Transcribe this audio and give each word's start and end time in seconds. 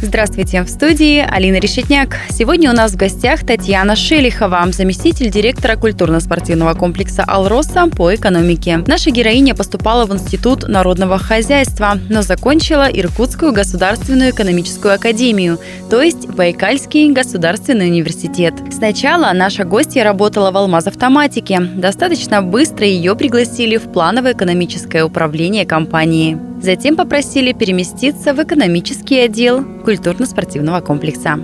Здравствуйте, 0.00 0.62
в 0.62 0.68
студии 0.68 1.26
Алина 1.28 1.56
Решетняк. 1.56 2.18
Сегодня 2.30 2.70
у 2.70 2.72
нас 2.72 2.92
в 2.92 2.96
гостях 2.96 3.44
Татьяна 3.44 3.96
Шелихова, 3.96 4.64
заместитель 4.70 5.28
директора 5.28 5.74
культурно-спортивного 5.74 6.74
комплекса 6.74 7.24
«Алроса» 7.26 7.88
по 7.88 8.14
экономике. 8.14 8.84
Наша 8.86 9.10
героиня 9.10 9.56
поступала 9.56 10.06
в 10.06 10.14
Институт 10.14 10.68
народного 10.68 11.18
хозяйства, 11.18 11.98
но 12.08 12.22
закончила 12.22 12.88
Иркутскую 12.88 13.52
государственную 13.52 14.30
экономическую 14.30 14.94
академию, 14.94 15.58
то 15.90 16.00
есть 16.00 16.28
Байкальский 16.28 17.10
государственный 17.10 17.88
университет. 17.88 18.54
Сначала 18.70 19.32
наша 19.34 19.64
гостья 19.64 20.04
работала 20.04 20.52
в 20.52 20.56
«Алмаз-автоматике». 20.56 21.58
Достаточно 21.58 22.40
быстро 22.40 22.86
ее 22.86 23.16
пригласили 23.16 23.76
в 23.78 23.92
плановое 23.92 24.34
экономическое 24.34 25.02
управление 25.02 25.66
компании. 25.66 26.47
Затем 26.60 26.96
попросили 26.96 27.52
переместиться 27.52 28.34
в 28.34 28.42
экономический 28.42 29.20
отдел 29.20 29.64
культурно-спортивного 29.84 30.80
комплекса. 30.80 31.38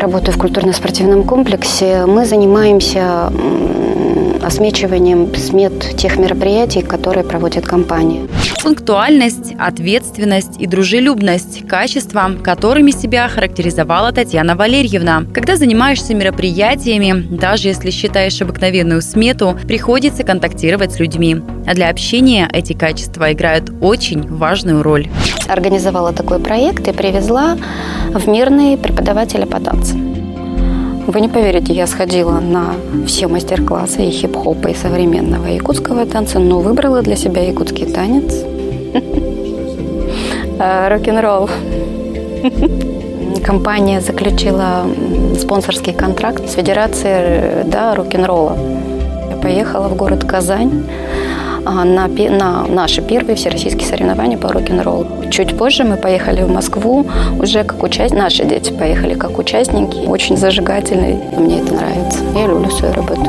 Работаю 0.00 0.34
в 0.34 0.38
культурно-спортивном 0.38 1.24
комплексе. 1.24 2.06
Мы 2.06 2.24
занимаемся 2.24 3.32
осмечиванием 4.42 5.34
смет 5.34 5.96
тех 5.96 6.16
мероприятий, 6.18 6.82
которые 6.82 7.24
проводит 7.24 7.66
компания. 7.66 8.26
Пунктуальность, 8.62 9.54
ответственность 9.58 10.60
и 10.60 10.66
дружелюбность– 10.66 11.66
качества, 11.68 12.30
которыми 12.44 12.92
себя 12.92 13.26
характеризовала 13.28 14.12
Татьяна 14.12 14.54
Валерьевна. 14.54 15.24
Когда 15.34 15.56
занимаешься 15.56 16.14
мероприятиями, 16.14 17.26
даже 17.28 17.68
если 17.68 17.90
считаешь 17.90 18.40
обыкновенную 18.40 19.02
смету, 19.02 19.58
приходится 19.66 20.22
контактировать 20.22 20.92
с 20.92 21.00
людьми. 21.00 21.42
А 21.66 21.74
для 21.74 21.90
общения 21.90 22.48
эти 22.52 22.72
качества 22.72 23.32
играют 23.32 23.72
очень 23.80 24.28
важную 24.28 24.84
роль. 24.84 25.08
Организовала 25.48 26.12
такой 26.12 26.38
проект 26.38 26.86
и 26.86 26.92
привезла 26.92 27.58
в 28.10 28.28
мирный 28.28 28.76
преподавателя 28.76 29.46
по 29.46 29.58
танцам. 29.58 30.12
Вы 31.08 31.20
не 31.20 31.28
поверите, 31.28 31.72
я 31.72 31.88
сходила 31.88 32.38
на 32.38 32.76
все 33.08 33.26
мастер-классы 33.26 34.04
и 34.04 34.10
хип-хопа, 34.10 34.68
и 34.68 34.74
современного 34.74 35.46
якутского 35.46 36.06
танца, 36.06 36.38
но 36.38 36.60
выбрала 36.60 37.02
для 37.02 37.16
себя 37.16 37.42
якутский 37.42 37.86
танец. 37.86 38.51
Э, 40.58 40.88
рок-н-ролл. 40.88 41.48
Компания 43.44 44.00
заключила 44.00 44.84
спонсорский 45.38 45.92
контракт 45.92 46.48
с 46.48 46.54
Федерацией 46.54 47.64
да, 47.64 47.94
рок-н-ролла. 47.94 48.56
Я 49.30 49.36
поехала 49.36 49.88
в 49.88 49.96
город 49.96 50.24
Казань 50.24 50.84
а, 51.64 51.84
на, 51.84 52.06
на 52.08 52.66
наши 52.66 53.02
первые 53.02 53.36
всероссийские 53.36 53.86
соревнования 53.86 54.38
по 54.38 54.52
рок-н-роллу. 54.52 55.06
Чуть 55.30 55.56
позже 55.56 55.84
мы 55.84 55.96
поехали 55.96 56.42
в 56.42 56.50
Москву 56.50 57.06
уже 57.40 57.64
как 57.64 57.82
участники. 57.82 58.20
Наши 58.20 58.44
дети 58.44 58.72
поехали 58.72 59.14
как 59.14 59.38
участники. 59.38 60.06
Очень 60.06 60.36
зажигательный. 60.36 61.18
Мне 61.36 61.60
это 61.60 61.74
нравится. 61.74 62.20
Я 62.34 62.46
люблю 62.46 62.70
свою 62.70 62.94
работу. 62.94 63.26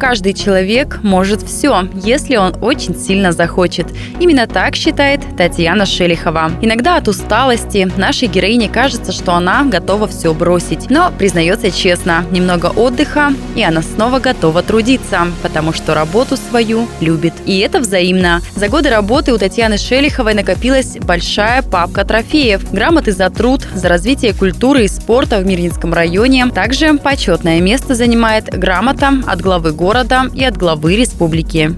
Каждый 0.00 0.32
человек 0.32 1.00
может 1.02 1.42
все, 1.42 1.86
если 1.92 2.36
он 2.36 2.54
очень 2.62 2.96
сильно 2.96 3.32
захочет. 3.32 3.86
Именно 4.18 4.46
так 4.46 4.74
считает 4.74 5.20
Татьяна 5.36 5.84
Шелихова. 5.84 6.52
Иногда 6.62 6.96
от 6.96 7.06
усталости 7.06 7.86
нашей 7.98 8.28
героине 8.28 8.70
кажется, 8.70 9.12
что 9.12 9.34
она 9.34 9.62
готова 9.64 10.08
все 10.08 10.32
бросить. 10.32 10.88
Но 10.88 11.12
признается 11.18 11.70
честно, 11.70 12.24
немного 12.30 12.72
отдыха, 12.74 13.34
и 13.54 13.62
она 13.62 13.82
снова 13.82 14.20
готова 14.20 14.62
трудиться, 14.62 15.26
потому 15.42 15.74
что 15.74 15.92
работу 15.92 16.38
свою 16.38 16.88
любит. 17.02 17.34
И 17.44 17.58
это 17.58 17.78
взаимно. 17.78 18.40
За 18.56 18.68
годы 18.68 18.88
работы 18.88 19.34
у 19.34 19.38
Татьяны 19.38 19.76
Шелиховой 19.76 20.32
накопилась 20.32 20.96
большая 20.96 21.60
папка 21.60 22.06
трофеев. 22.06 22.72
Грамоты 22.72 23.12
за 23.12 23.28
труд, 23.28 23.66
за 23.74 23.88
развитие 23.88 24.32
культуры 24.32 24.84
и 24.84 24.88
спорта 24.88 25.40
в 25.40 25.46
Мирнинском 25.46 25.92
районе. 25.92 26.46
Также 26.46 26.94
почетное 26.94 27.60
место 27.60 27.94
занимает 27.94 28.46
грамота 28.46 29.12
от 29.26 29.42
главы 29.42 29.72
города 29.72 29.89
города 29.90 30.26
и 30.32 30.44
от 30.44 30.56
главы 30.56 30.94
республики. 30.94 31.72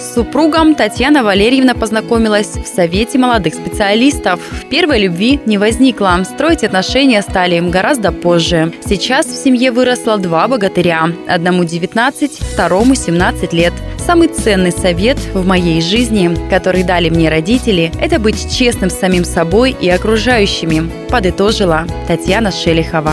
С 0.00 0.14
супругом 0.14 0.74
Татьяна 0.74 1.22
Валерьевна 1.22 1.74
познакомилась 1.74 2.48
в 2.56 2.66
Совете 2.66 3.16
молодых 3.16 3.54
специалистов. 3.54 4.40
В 4.40 4.68
первой 4.68 5.02
любви 5.04 5.38
не 5.46 5.56
возникло. 5.56 6.20
Строить 6.24 6.64
отношения 6.64 7.22
стали 7.22 7.54
им 7.54 7.70
гораздо 7.70 8.10
позже. 8.10 8.72
Сейчас 8.84 9.26
в 9.26 9.40
семье 9.40 9.70
выросло 9.70 10.18
два 10.18 10.48
богатыря. 10.48 11.10
Одному 11.28 11.62
19, 11.62 12.40
второму 12.40 12.96
17 12.96 13.52
лет. 13.52 13.72
Самый 13.98 14.26
ценный 14.26 14.72
совет 14.72 15.18
в 15.32 15.46
моей 15.46 15.80
жизни, 15.80 16.36
который 16.50 16.82
дали 16.82 17.08
мне 17.08 17.28
родители, 17.28 17.92
это 18.00 18.18
быть 18.18 18.52
честным 18.52 18.90
с 18.90 18.98
самим 18.98 19.24
собой 19.24 19.76
и 19.80 19.88
окружающими, 19.88 20.90
подытожила 21.08 21.86
Татьяна 22.08 22.50
Шелихова. 22.50 23.12